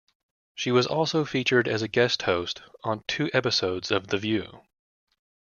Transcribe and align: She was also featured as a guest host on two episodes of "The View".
She 0.55 0.71
was 0.71 0.87
also 0.87 1.25
featured 1.25 1.67
as 1.67 1.83
a 1.83 1.87
guest 1.87 2.23
host 2.23 2.63
on 2.83 3.03
two 3.07 3.29
episodes 3.35 3.91
of 3.91 4.07
"The 4.07 4.17
View". 4.17 4.61